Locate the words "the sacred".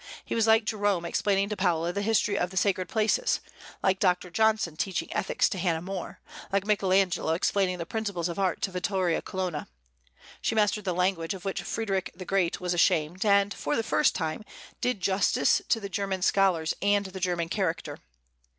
2.49-2.89